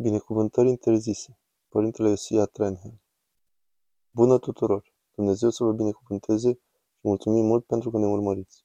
[0.00, 1.38] Binecuvântări interzise.
[1.68, 3.00] Părintele Iosia Trenhel.
[4.10, 4.94] Bună tuturor!
[5.14, 8.64] Dumnezeu să vă binecuvânteze și mulțumim mult pentru că ne urmăriți.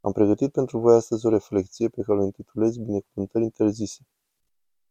[0.00, 4.06] Am pregătit pentru voi astăzi o reflexie pe care o intitulez Binecuvântări interzise.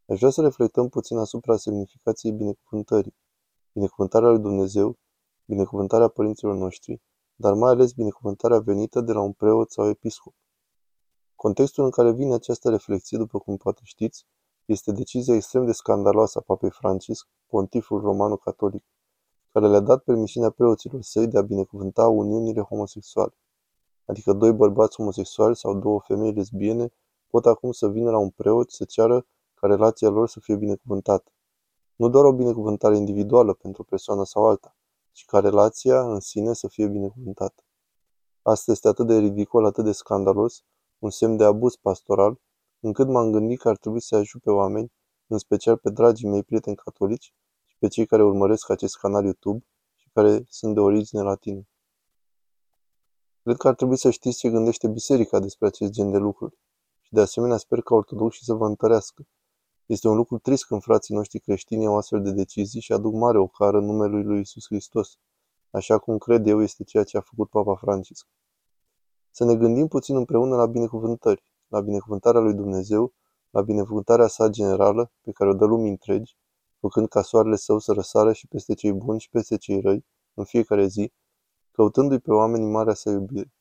[0.06, 3.16] Aș vrea să reflectăm puțin asupra semnificației binecuvântării.
[3.72, 4.98] Binecuvântarea lui Dumnezeu,
[5.44, 7.02] binecuvântarea părinților noștri,
[7.34, 10.34] dar mai ales binecuvântarea venită de la un preot sau episcop.
[11.34, 14.26] Contextul în care vine această reflexie, după cum poate știți,
[14.68, 18.84] este decizia extrem de scandaloasă a papei Francisc, pontiful romano-catolic,
[19.52, 23.34] care le-a dat permisiunea preoților săi de a binecuvânta uniunile homosexuale.
[24.04, 26.92] Adică doi bărbați homosexuali sau două femei lesbiene
[27.26, 31.32] pot acum să vină la un preot să ceară ca relația lor să fie binecuvântată.
[31.96, 34.76] Nu doar o binecuvântare individuală pentru o persoană sau alta,
[35.12, 37.62] ci ca relația în sine să fie binecuvântată.
[38.42, 40.64] Asta este atât de ridicol, atât de scandalos,
[40.98, 42.40] un semn de abuz pastoral,
[42.80, 44.92] încât m-am gândit că ar trebui să ajut pe oameni,
[45.26, 47.34] în special pe dragii mei prieteni catolici
[47.66, 51.62] și pe cei care urmăresc acest canal YouTube și care sunt de origine latină.
[53.42, 56.58] Cred că ar trebui să știți ce gândește biserica despre acest gen de lucruri
[57.00, 59.26] și de asemenea sper ca ortodoxii să vă întărească.
[59.86, 63.38] Este un lucru trist când frații noștri creștini au astfel de decizii și aduc mare
[63.38, 65.18] ocară numelui lui Isus Hristos,
[65.70, 68.26] așa cum cred eu este ceea ce a făcut Papa Francisc.
[69.30, 73.12] Să ne gândim puțin împreună la binecuvântări la binecuvântarea lui Dumnezeu,
[73.50, 76.36] la binecuvântarea sa generală, pe care o dă lumii întregi,
[76.80, 80.44] făcând ca soarele său să răsară și peste cei buni și peste cei răi, în
[80.44, 81.12] fiecare zi,
[81.70, 83.52] căutându-i pe oameni în marea sa iubire,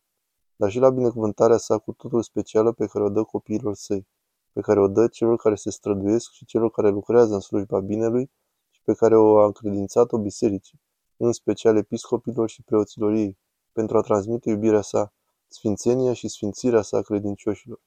[0.56, 4.08] dar și la binecuvântarea sa cu totul specială pe care o dă copiilor săi,
[4.54, 8.32] pe care o dă celor care se străduiesc și celor care lucrează în slujba binelui
[8.70, 10.82] și pe care o a încredințat-o bisericii,
[11.18, 13.38] în special episcopilor și preoților ei,
[13.72, 15.14] pentru a transmite iubirea sa,
[15.48, 17.80] sfințenia și sfințirea sa credincioșilor.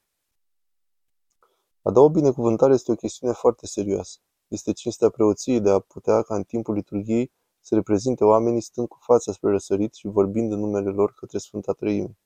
[1.83, 4.19] A da o binecuvântare este o chestiune foarte serioasă.
[4.49, 8.99] Este cinstea preoției de a putea ca în timpul liturgiei să reprezinte oamenii stând cu
[9.01, 12.19] fața spre răsărit și vorbind în numele lor către Sfânta Trăime.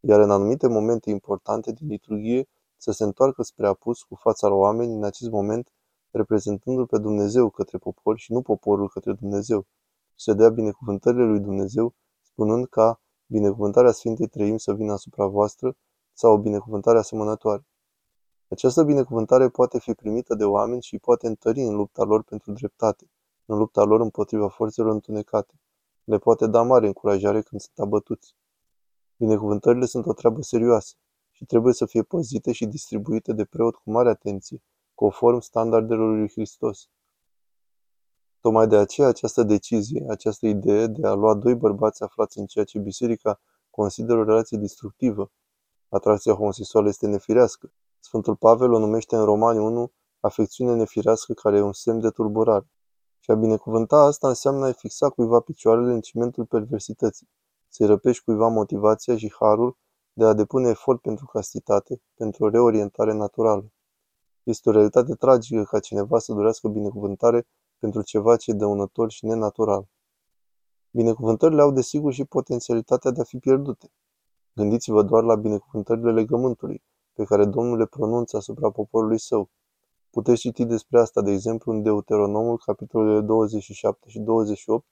[0.00, 4.54] Iar în anumite momente importante din liturghie să se întoarcă spre apus cu fața la
[4.54, 5.72] oameni în acest moment
[6.10, 9.60] reprezentându-L pe Dumnezeu către popor și nu poporul către Dumnezeu,
[10.14, 15.76] și să dea binecuvântările lui Dumnezeu, spunând ca binecuvântarea Sfintei Trăim să vină asupra voastră
[16.12, 17.66] sau o binecuvântare asemănătoare.
[18.50, 23.10] Această binecuvântare poate fi primită de oameni și poate întări în lupta lor pentru dreptate,
[23.46, 25.60] în lupta lor împotriva forțelor întunecate.
[26.04, 28.34] Le poate da mare încurajare când sunt abătuți.
[29.16, 30.94] Binecuvântările sunt o treabă serioasă
[31.30, 34.62] și trebuie să fie păzite și distribuite de preot cu mare atenție,
[34.94, 36.88] conform standardelor lui Hristos.
[38.40, 42.64] Tocmai de aceea această decizie, această idee de a lua doi bărbați aflați în ceea
[42.64, 45.30] ce biserica consideră o relație destructivă.
[45.88, 51.60] Atracția homosexuală este nefirească Sfântul Pavel o numește în Romani 1 afecțiune nefirească care e
[51.60, 52.70] un semn de tulburare.
[53.20, 57.28] Și a binecuvânta asta înseamnă a fixa cuiva picioarele în cimentul perversității,
[57.68, 59.76] să-i răpești cuiva motivația și harul
[60.12, 63.72] de a depune efort pentru castitate, pentru o reorientare naturală.
[64.42, 67.46] Este o realitate tragică ca cineva să dorească binecuvântare
[67.78, 69.88] pentru ceva ce e dăunător și nenatural.
[70.90, 73.92] Binecuvântările au desigur și potențialitatea de a fi pierdute.
[74.52, 76.82] Gândiți-vă doar la binecuvântările legământului,
[77.18, 79.50] pe care Domnul le pronunță asupra poporului său.
[80.10, 84.86] Puteți citi despre asta, de exemplu, în Deuteronomul, capitolele 27 și 28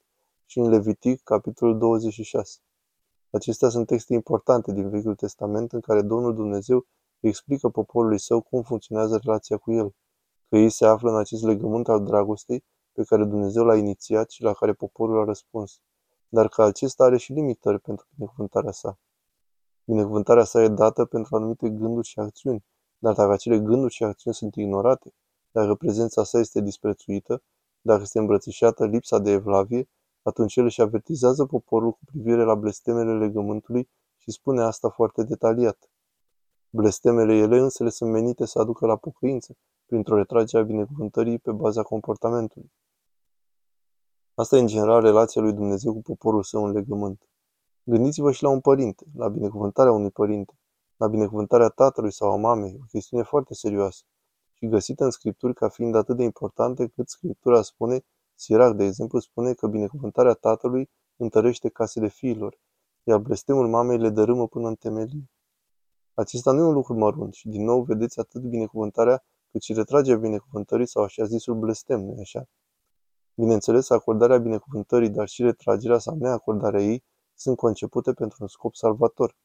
[0.45, 2.59] și în Levitic, capitolul 26.
[3.29, 6.85] Acestea sunt texte importante din Vechiul Testament în care Domnul Dumnezeu
[7.19, 9.95] explică poporului său cum funcționează relația cu el,
[10.49, 14.43] că ei se află în acest legământ al dragostei pe care Dumnezeu l-a inițiat și
[14.43, 15.79] la care poporul a răspuns,
[16.29, 18.99] dar că acesta are și limitări pentru binecuvântarea sa.
[19.89, 22.63] Binecuvântarea sa e dată pentru anumite gânduri și acțiuni,
[22.97, 25.13] dar dacă acele gânduri și acțiuni sunt ignorate,
[25.51, 27.43] dacă prezența sa este disprețuită,
[27.81, 29.89] dacă este îmbrățișată lipsa de evlavie,
[30.21, 35.89] atunci el își avertizează poporul cu privire la blestemele legământului și spune asta foarte detaliat.
[36.69, 41.83] Blestemele ele însele sunt menite să aducă la pocăință, printr-o retragere a binecuvântării pe baza
[41.83, 42.71] comportamentului.
[44.33, 47.21] Asta e în general relația lui Dumnezeu cu poporul său în legământ.
[47.89, 50.59] Gândiți-vă și la un părinte, la binecuvântarea unui părinte,
[50.97, 54.03] la binecuvântarea tatălui sau a mamei, o chestiune foarte serioasă
[54.53, 58.05] și găsită în scripturi ca fiind atât de importante cât scriptura spune,
[58.35, 62.59] Sirac, de exemplu, spune că binecuvântarea tatălui întărește casele fiilor,
[63.03, 65.29] iar blestemul mamei le dărâmă până în temelie.
[66.13, 70.19] Acesta nu e un lucru mărunt și din nou vedeți atât binecuvântarea cât și retragerea
[70.19, 72.45] binecuvântării sau așa zisul blestem, nu așa?
[73.33, 77.03] Bineînțeles, acordarea binecuvântării, dar și retragerea sau neacordarea ei
[77.37, 79.35] sunt concepute pentru un scop salvator,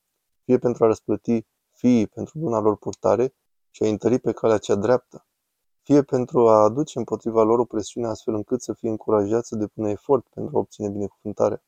[0.45, 3.35] fie pentru a răsplăti fiii pentru buna lor purtare
[3.71, 5.27] și a întări pe calea cea dreaptă,
[5.83, 9.91] fie pentru a aduce împotriva lor o presiune astfel încât să fie încurajați să depună
[9.91, 11.63] efort pentru a obține binecuvântarea.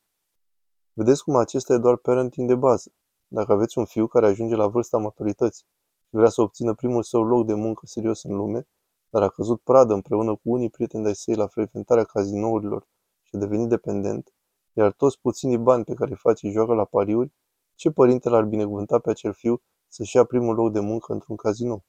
[0.93, 2.91] Vedeți cum acesta e doar parenting de bază.
[3.27, 5.65] Dacă aveți un fiu care ajunge la vârsta maturității
[6.03, 8.67] și vrea să obțină primul său loc de muncă serios în lume,
[9.09, 12.87] dar a căzut pradă împreună cu unii prieteni de-ai săi la frecventarea cazinourilor
[13.21, 14.34] și a devenit dependent,
[14.77, 17.33] iar toți puținii bani pe care îi face joacă la pariuri,
[17.75, 21.83] ce părinte l-ar binecuvânta pe acel fiu să-și ia primul loc de muncă într-un cazinou?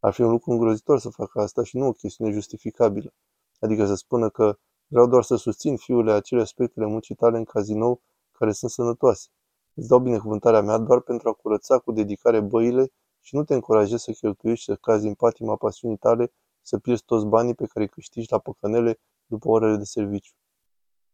[0.00, 3.14] Ar fi un lucru îngrozitor să facă asta și nu o chestiune justificabilă.
[3.60, 8.02] Adică să spună că vreau doar să susțin fiule acele aspectele muncii tale în cazinou
[8.32, 9.28] care sunt sănătoase.
[9.74, 14.00] Îți dau binecuvântarea mea doar pentru a curăța cu dedicare băile și nu te încurajez
[14.00, 16.32] să cheltuiești să cazi în patima pasiunii tale
[16.62, 20.32] să pierzi toți banii pe care îi câștigi la păcănele după orele de serviciu.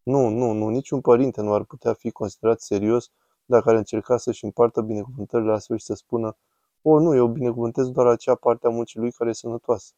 [0.02, 3.10] Nu, nu, nu, niciun părinte nu ar putea fi considerat serios
[3.44, 6.36] dacă ar încerca să-și împartă binecuvântările astfel și să spună
[6.82, 9.92] o, nu, eu binecuvântez doar acea parte a muncii lui care e sănătoasă.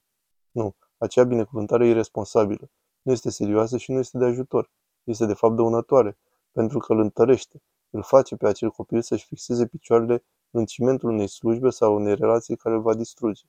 [0.51, 2.71] Nu, acea binecuvântare e irresponsabilă.
[3.03, 4.71] Nu este serioasă și nu este de ajutor.
[5.05, 6.19] Este de fapt dăunătoare,
[6.53, 7.63] pentru că îl întărește.
[7.91, 12.57] Îl face pe acel copil să-și fixeze picioarele în cimentul unei slujbe sau unei relații
[12.57, 13.43] care îl va distruge.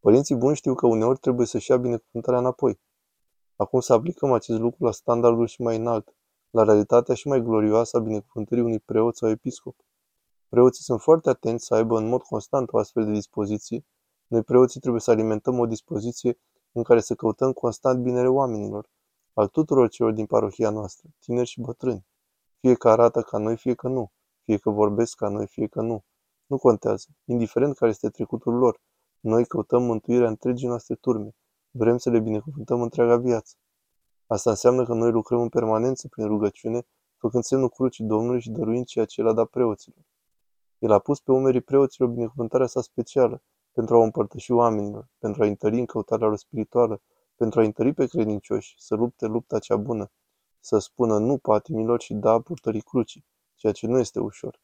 [0.00, 2.80] Părinții buni știu că uneori trebuie să-și ia binecuvântarea înapoi.
[3.60, 6.14] Acum să aplicăm acest lucru la standardul și mai înalt,
[6.50, 9.76] la realitatea și mai glorioasă a binecuvântării unui preot sau episcop.
[10.48, 13.84] Preoții sunt foarte atenți să aibă în mod constant o astfel de dispoziție.
[14.26, 16.38] Noi preoții trebuie să alimentăm o dispoziție
[16.72, 18.90] în care să căutăm constant binele oamenilor,
[19.32, 22.06] al tuturor celor din parohia noastră, tineri și bătrâni.
[22.60, 24.12] Fie că arată ca noi, fie că nu.
[24.44, 26.04] Fie că vorbesc ca noi, fie că nu.
[26.46, 28.80] Nu contează, indiferent care este trecutul lor.
[29.20, 31.34] Noi căutăm mântuirea întregii noastre turme.
[31.70, 33.54] Vrem să le binecuvântăm întreaga viață.
[34.26, 36.86] Asta înseamnă că noi lucrăm în permanență prin rugăciune,
[37.16, 40.04] făcând semnul crucii Domnului și dăruind ceea ce l-a dat preoților.
[40.78, 45.42] El a pus pe umerii preoților binecuvântarea sa specială, pentru a o împărtăși oamenilor, pentru
[45.42, 47.00] a întări în căutarea lor spirituală,
[47.36, 50.10] pentru a întări pe credincioși, să lupte lupta cea bună,
[50.60, 54.60] să spună nu patimilor și da purtării crucii, ceea ce nu este ușor.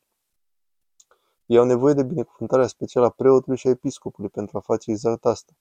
[1.46, 5.24] Ei au nevoie de binecuvântarea specială a preotului și a episcopului pentru a face exact
[5.24, 5.52] asta.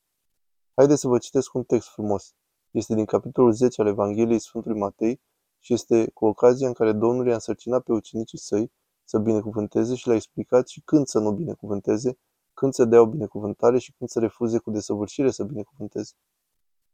[0.78, 2.34] Haideți să vă citesc un text frumos.
[2.72, 5.22] Este din capitolul 10 al Evangheliei Sfântului Matei
[5.60, 8.72] și este cu ocazia în care Domnul i-a însărcinat pe ucenicii săi
[9.04, 12.18] să binecuvânteze și le-a explicat și când să nu binecuvânteze,
[12.54, 16.14] când să dea o binecuvântare și când să refuze cu desăvârșire să binecuvânteze.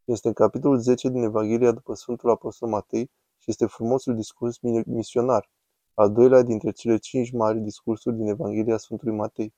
[0.04, 5.50] Este în capitolul 10 din Evanghelia după Sfântul Apostol Matei și este frumosul discurs misionar,
[5.94, 9.54] al doilea dintre cele cinci mari discursuri din Evanghelia Sfântului Matei.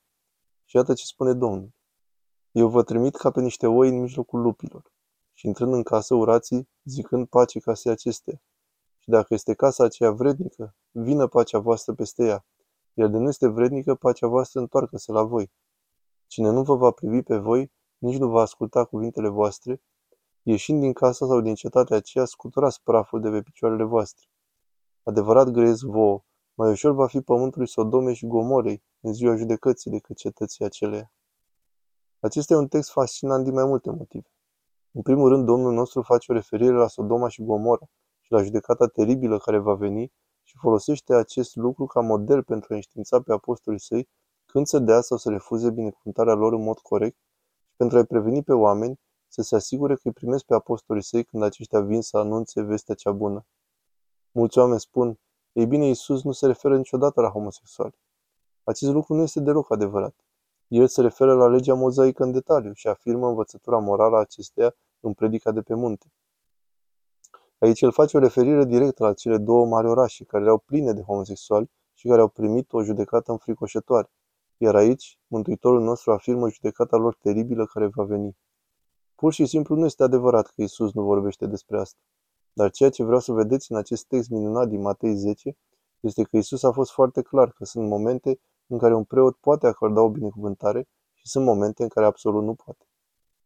[0.64, 1.72] Și iată ce spune Domnul.
[2.56, 4.92] Eu vă trimit ca pe niște oi în mijlocul lupilor.
[5.32, 8.40] Și intrând în casă, urații, zicând pace casei acestea.
[8.98, 12.46] Și dacă este casa aceea vrednică, vină pacea voastră peste ea.
[12.92, 15.52] Iar de nu este vrednică, pacea voastră întoarcă-se la voi.
[16.26, 19.82] Cine nu vă va privi pe voi, nici nu va asculta cuvintele voastre,
[20.42, 24.26] ieșind din casa sau din cetatea aceea, scuturați praful de pe picioarele voastre.
[25.02, 26.22] Adevărat grez vouă,
[26.54, 31.13] mai ușor va fi pământului Sodomei și Gomorei în ziua judecății decât cetății aceleia.
[32.24, 34.28] Acesta e un text fascinant din mai multe motive.
[34.92, 37.86] În primul rând, Domnul nostru face o referire la Sodoma și Gomora
[38.20, 40.12] și la judecata teribilă care va veni
[40.42, 44.08] și folosește acest lucru ca model pentru a înștiința pe apostolii săi
[44.44, 47.16] când să dea sau să refuze binecuvântarea lor în mod corect
[47.68, 51.24] și pentru a-i preveni pe oameni să se asigure că îi primesc pe apostolii săi
[51.24, 53.46] când aceștia vin să anunțe vestea cea bună.
[54.30, 55.18] Mulți oameni spun,
[55.52, 57.94] ei bine, Iisus nu se referă niciodată la homosexuali.
[58.62, 60.23] Acest lucru nu este deloc adevărat.
[60.74, 65.12] El se referă la legea mozaică în detaliu și afirmă învățătura morală a acesteia în
[65.12, 66.12] predica de pe munte.
[67.58, 71.02] Aici el face o referire directă la cele două mari orașe care erau pline de
[71.02, 74.10] homosexuali și care au primit o judecată înfricoșătoare.
[74.56, 78.36] Iar aici, Mântuitorul nostru afirmă judecata lor teribilă care va veni.
[79.14, 82.00] Pur și simplu nu este adevărat că Isus nu vorbește despre asta.
[82.52, 85.56] Dar ceea ce vreau să vedeți în acest text minunat din Matei 10
[86.00, 88.38] este că Isus a fost foarte clar că sunt momente
[88.74, 92.54] în care un preot poate acorda o binecuvântare și sunt momente în care absolut nu
[92.54, 92.86] poate.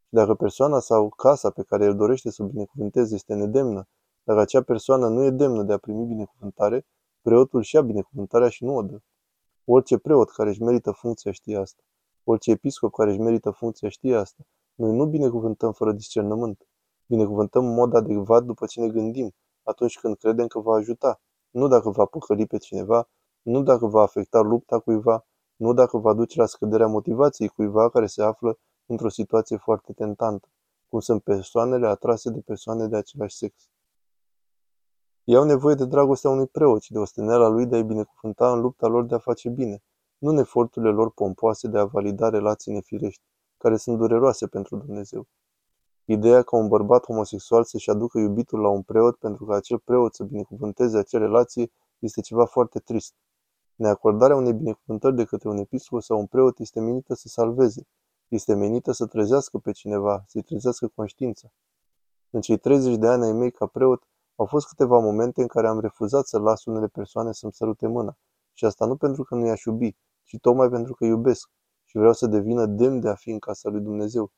[0.06, 3.88] Și dacă persoana sau casa pe care el dorește să o binecuvânteze este nedemnă,
[4.22, 6.86] dacă acea persoană nu e demnă de a primi binecuvântare,
[7.22, 8.98] preotul și ia binecuvântarea și nu o dă.
[9.64, 11.82] Orice preot care își merită funcția știe asta.
[12.24, 14.42] Orice episcop care își merită funcția știe asta.
[14.74, 16.66] Noi nu binecuvântăm fără discernământ.
[17.06, 21.20] Binecuvântăm în mod adecvat după ce ne gândim, atunci când credem că va ajuta,
[21.50, 23.08] nu dacă va păcăli pe cineva,
[23.42, 25.26] nu dacă va afecta lupta cuiva,
[25.56, 30.48] nu dacă va duce la scăderea motivației cuiva care se află într-o situație foarte tentantă,
[30.88, 33.68] cum sunt persoanele atrase de persoane de același sex.
[35.24, 38.60] Ei au nevoie de dragostea unui preot și de osteneala lui de a-i binecuvânta în
[38.60, 39.82] lupta lor de a face bine,
[40.18, 43.22] nu în eforturile lor pompoase de a valida relații nefirești.
[43.56, 45.26] care sunt dureroase pentru Dumnezeu.
[46.04, 50.14] Ideea ca un bărbat homosexual să-și aducă iubitul la un preot pentru ca acel preot
[50.14, 53.14] să binecuvânteze acea relație este ceva foarte trist.
[53.78, 57.86] Neacordarea unei binecuvântări de către un episcop sau un preot este menită să salveze,
[58.28, 61.52] este menită să trezească pe cineva, să-i trezească conștiința.
[62.30, 64.02] În cei 30 de ani ai mei ca preot,
[64.36, 68.16] au fost câteva momente în care am refuzat să las unele persoane să-mi sărute mâna.
[68.52, 71.50] Și asta nu pentru că nu i-aș iubi, ci tocmai pentru că iubesc
[71.84, 74.32] și vreau să devină demn de a fi în casa lui Dumnezeu.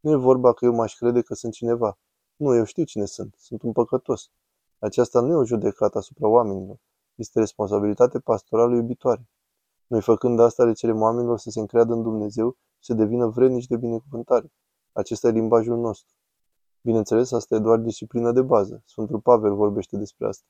[0.00, 1.98] Nu e vorba că eu m-aș crede că sunt cineva.
[2.36, 3.34] Nu, eu știu cine sunt.
[3.38, 4.30] Sunt un păcătos.
[4.78, 6.78] Aceasta nu e o judecată asupra oamenilor.
[7.20, 9.28] Este responsabilitate pastorală iubitoare.
[9.86, 13.66] Noi făcând asta le cerem oamenilor să se încreadă în Dumnezeu și să devină vrednici
[13.66, 14.52] de binecuvântare.
[14.92, 16.14] Acesta e limbajul nostru.
[16.80, 18.82] Bineînțeles, asta e doar disciplină de bază.
[18.84, 20.46] Sfântul Pavel vorbește despre asta.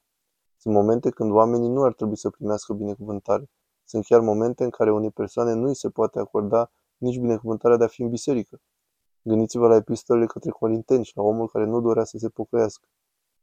[0.56, 3.50] Sunt momente când oamenii nu ar trebui să primească binecuvântare.
[3.84, 7.84] Sunt chiar momente în care unei persoane nu îi se poate acorda nici binecuvântarea de
[7.84, 8.60] a fi în biserică.
[9.22, 12.88] Gândiți-vă la epistolele către Corinteni și la omul care nu dorea să se pocăiască.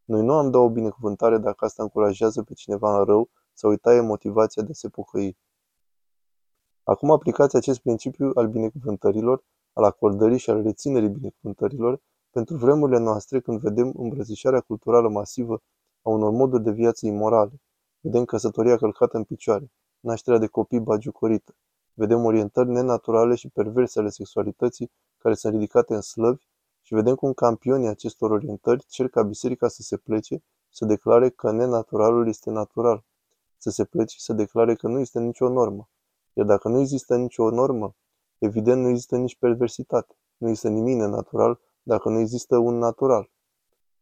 [0.08, 3.78] Noi nu am dat o binecuvântare dacă asta încurajează pe cineva în rău sau îi
[3.78, 5.38] taie motivația de a se pocăi.
[6.84, 13.40] Acum aplicați acest principiu al binecuvântărilor, al acordării și al reținerii binecuvântărilor pentru vremurile noastre
[13.40, 15.62] când vedem îmbrățișarea culturală masivă
[16.02, 17.62] a unor moduri de viață imorale,
[18.00, 21.56] vedem căsătoria călcată în picioare, nașterea de copii bagiucorită,
[21.94, 26.47] vedem orientări nenaturale și perverse ale sexualității care sunt ridicate în slăvi
[26.88, 31.52] și vedem cum campionii acestor orientări cer ca biserica să se plece, să declare că
[31.52, 33.04] nenaturalul este natural,
[33.58, 35.90] să se plece și să declare că nu este nicio normă.
[36.34, 37.96] Iar dacă nu există nicio normă,
[38.38, 43.32] evident nu există nici perversitate, nu există nimic nenatural dacă nu există un natural.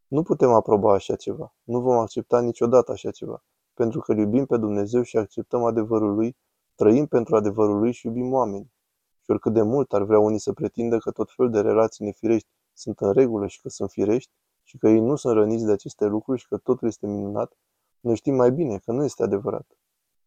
[0.08, 4.58] Nu putem aproba așa ceva, nu vom accepta niciodată așa ceva, pentru că iubim pe
[4.58, 6.38] Dumnezeu și acceptăm adevărul Lui,
[6.76, 8.74] trăim pentru adevărul Lui și iubim oamenii.
[9.22, 12.50] Și oricât de mult ar vrea unii să pretindă că tot felul de relații nefirești
[12.76, 14.32] sunt în regulă și că sunt firești
[14.64, 17.58] și că ei nu sunt răniți de aceste lucruri și că totul este minunat,
[18.00, 19.78] noi știm mai bine că nu este adevărat.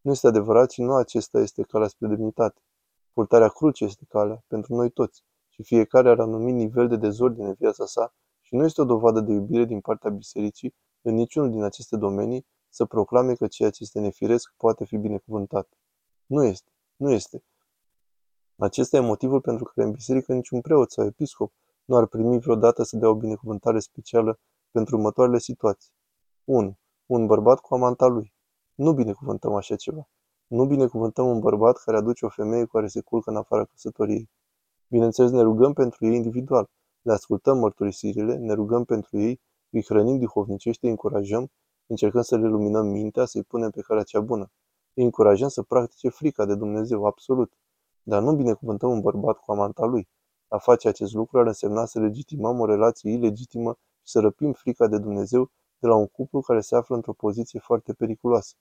[0.01, 2.61] Nu este adevărat și nu acesta este calea spre demnitate.
[3.13, 7.55] Purtarea cruce este calea pentru noi toți și fiecare are anumit nivel de dezordine în
[7.59, 11.63] viața sa și nu este o dovadă de iubire din partea bisericii în niciunul din
[11.63, 15.77] aceste domenii să proclame că ceea ce este nefiresc poate fi binecuvântat.
[16.25, 16.71] Nu este.
[16.95, 17.43] Nu este.
[18.55, 21.53] Acesta e motivul pentru care în biserică niciun preot sau episcop
[21.89, 24.39] nu ar primi vreodată să dea o binecuvântare specială
[24.71, 25.91] pentru următoarele situații.
[26.43, 26.77] 1.
[27.05, 28.33] Un bărbat cu amanta lui.
[28.75, 30.09] Nu binecuvântăm așa ceva.
[30.47, 34.29] Nu binecuvântăm un bărbat care aduce o femeie cu care se culcă în afara căsătoriei.
[34.87, 36.69] Bineînțeles, ne rugăm pentru ei individual,
[37.01, 41.51] le ascultăm mărturisirile, ne rugăm pentru ei, îi hrănim duhovnicește, îi încurajăm,
[41.85, 44.51] încercăm să le luminăm mintea, să-i punem pe calea cea bună.
[44.93, 47.53] Îi încurajăm să practice frica de Dumnezeu, absolut.
[48.03, 50.09] Dar nu binecuvântăm un bărbat cu amanta lui.
[50.51, 54.87] A face acest lucru ar însemna să legitimăm o relație ilegitimă și să răpim frica
[54.87, 58.55] de Dumnezeu de la un cuplu care se află într-o poziție foarte periculoasă.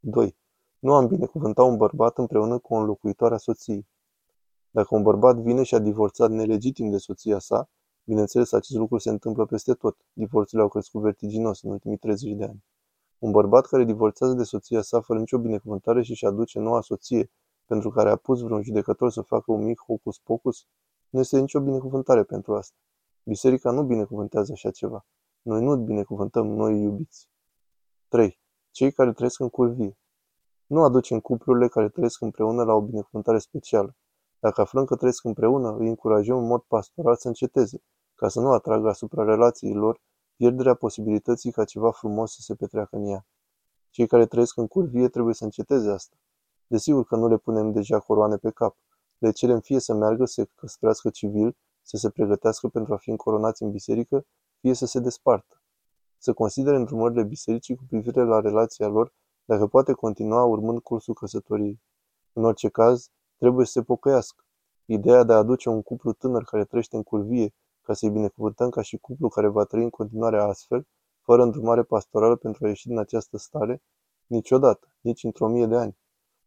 [0.00, 0.36] 2.
[0.78, 3.86] Nu am binecuvântat un bărbat împreună cu o înlocuitoare a soției.
[4.70, 7.68] Dacă un bărbat vine și a divorțat nelegitim de soția sa,
[8.04, 9.96] bineînțeles acest lucru se întâmplă peste tot.
[10.12, 12.64] Divorțurile au crescut vertiginos în ultimii 30 de ani.
[13.18, 17.30] Un bărbat care divorțează de soția sa fără nicio binecuvântare și își aduce noua soție,
[17.66, 20.66] pentru care a pus vreun judecător să facă un mic hocus-pocus,
[21.08, 22.76] nu este nicio binecuvântare pentru asta.
[23.22, 25.06] Biserica nu binecuvântează așa ceva.
[25.42, 27.28] Noi nu binecuvântăm, noi iubiți.
[28.08, 28.40] 3.
[28.70, 29.98] Cei care trăiesc în curvie.
[30.66, 33.96] Nu aducem cuplurile care trăiesc împreună la o binecuvântare specială.
[34.38, 37.82] Dacă aflăm că trăiesc împreună, îi încurajăm în mod pastoral să înceteze,
[38.14, 40.00] ca să nu atragă asupra relațiilor
[40.36, 43.26] pierderea posibilității ca ceva frumos să se petreacă în ea.
[43.90, 46.16] Cei care trăiesc în curvie trebuie să înceteze asta.
[46.66, 48.76] Desigur că nu le punem deja coroane pe cap.
[49.18, 53.10] Le cerem fie să meargă să se căsătorească civil, să se pregătească pentru a fi
[53.10, 54.26] încoronați în biserică,
[54.60, 55.62] fie să se despartă.
[56.18, 59.12] Să considere îndrumările bisericii cu privire la relația lor
[59.44, 61.80] dacă poate continua urmând cursul căsătoriei.
[62.32, 64.44] În orice caz, trebuie să se pocăiască.
[64.84, 68.82] Ideea de a aduce un cuplu tânăr care trăiește în curvie ca să-i binecuvântăm ca
[68.82, 70.86] și cuplu care va trăi în continuare astfel,
[71.20, 73.82] fără îndrumare pastorală pentru a ieși din această stare,
[74.26, 75.96] niciodată, nici într-o mie de ani.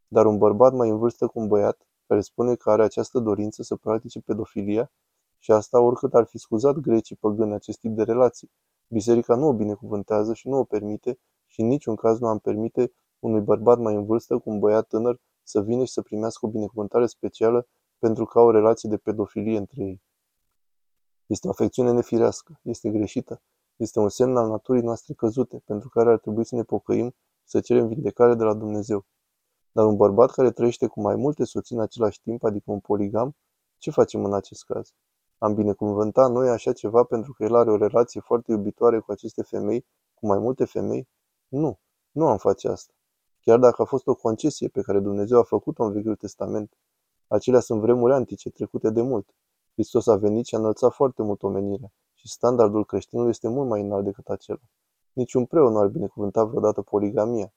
[0.08, 3.64] Dar un bărbat mai în vârstă cu un băiat, care spune că are această dorință
[3.64, 4.92] să practice pedofilia,
[5.40, 8.52] și asta oricât ar fi scuzat grecii păgâni acest tip de relații.
[8.88, 12.94] Biserica nu o binecuvântează și nu o permite și în niciun caz nu am permite
[13.20, 16.50] unui bărbat mai în vârstă cu un băiat tânăr să vină și să primească o
[16.50, 17.68] binecuvântare specială
[18.00, 20.02] pentru că au o relație de pedofilie între ei.
[21.26, 23.42] Este o afecțiune nefirească, este greșită,
[23.76, 27.50] este un semn al naturii noastre căzute, pentru care ar trebui să ne pocăim și
[27.50, 29.06] să cerem vindecare de la Dumnezeu.
[29.78, 33.36] Dar un bărbat care trăiește cu mai multe soții în același timp, adică un poligam,
[33.78, 34.94] Ce facem în acest caz?
[35.38, 39.44] Am binecuvântat noi așa ceva pentru că el are o relație foarte iubitoare cu aceste
[39.44, 41.08] femei, cu mai multe femei?
[41.48, 41.80] Nu,
[42.12, 42.94] nu am face asta.
[43.42, 46.78] Chiar dacă a fost o concesie pe care Dumnezeu a făcut-o în Vechiul Testament.
[47.28, 49.36] Acelea sunt vremuri antice, trecute de mult.
[49.74, 53.82] Hristos a venit și a înălțat foarte mult omenirea și standardul creștinului este mult mai
[53.82, 54.62] înalt decât acela.
[55.14, 57.54] Niciun preot nu ar binecuvânta vreodată poligamia.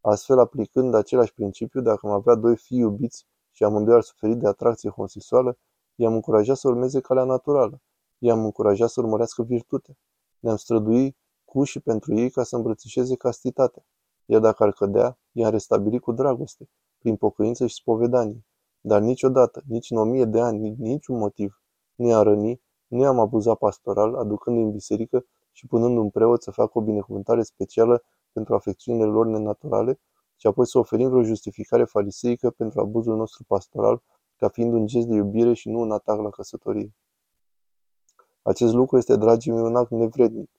[0.00, 4.46] Astfel, aplicând același principiu, dacă am avea doi fii iubiți și amândoi ar suferi de
[4.46, 5.58] atracție homosexuală,
[5.94, 7.80] i-am încurajat să urmeze calea naturală.
[8.18, 9.94] I-am încurajat să urmărească virtutea.
[10.38, 13.82] Ne-am străduit cu și pentru ei ca să îmbrățișeze castitatea.
[14.24, 18.44] Iar dacă ar cădea, i-am restabilit cu dragoste, prin pocăință și spovedanie.
[18.80, 21.62] Dar niciodată, nici în o mie de ani, nici niciun motiv,
[21.94, 26.50] nu i-am rănit, nu i-am abuzat pastoral, aducându-i în biserică și punând un preot să
[26.50, 30.00] facă o binecuvântare specială pentru afecțiunile lor nenaturale
[30.36, 34.02] și apoi să oferim vreo justificare fariseică pentru abuzul nostru pastoral
[34.36, 36.94] ca fiind un gest de iubire și nu un atac la căsătorie.
[38.42, 40.50] Acest lucru este, dragii mei, un act nevrednic.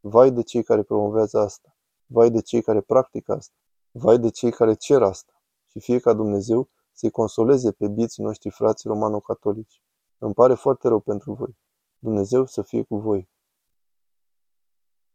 [0.00, 1.76] Vai de cei care promovează asta.
[2.06, 3.54] Vai de cei care practică asta.
[3.90, 5.42] Vai de cei care cer asta.
[5.66, 9.82] Și fie ca Dumnezeu să-i consoleze pe bieții noștri frați romano-catolici.
[10.18, 11.56] Îmi pare foarte rău pentru voi.
[11.98, 13.28] Dumnezeu să fie cu voi.